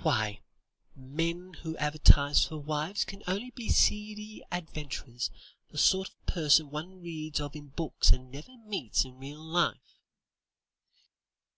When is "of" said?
6.08-6.24, 7.38-7.54